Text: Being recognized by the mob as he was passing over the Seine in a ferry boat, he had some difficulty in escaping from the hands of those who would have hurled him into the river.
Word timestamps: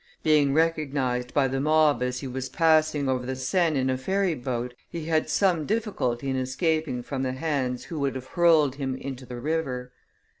Being 0.23 0.55
recognized 0.55 1.31
by 1.31 1.47
the 1.47 1.59
mob 1.61 2.01
as 2.01 2.21
he 2.21 2.27
was 2.27 2.49
passing 2.49 3.07
over 3.07 3.23
the 3.23 3.35
Seine 3.35 3.79
in 3.79 3.87
a 3.87 3.99
ferry 3.99 4.33
boat, 4.33 4.73
he 4.89 5.05
had 5.05 5.29
some 5.29 5.67
difficulty 5.67 6.27
in 6.27 6.37
escaping 6.37 7.03
from 7.03 7.21
the 7.21 7.33
hands 7.33 7.81
of 7.83 7.83
those 7.83 7.85
who 7.89 7.99
would 7.99 8.15
have 8.15 8.25
hurled 8.29 8.77
him 8.77 8.95
into 8.95 9.27
the 9.27 9.39
river. 9.39 9.91